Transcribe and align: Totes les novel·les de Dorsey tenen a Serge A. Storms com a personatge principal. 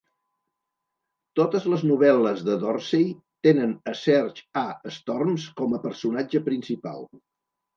Totes 1.39 1.67
les 1.73 1.83
novel·les 1.89 2.41
de 2.47 2.55
Dorsey 2.63 3.05
tenen 3.49 3.77
a 3.93 3.93
Serge 4.01 4.47
A. 4.63 4.67
Storms 4.99 5.47
com 5.61 5.77
a 5.81 5.83
personatge 5.85 6.43
principal. 6.49 7.07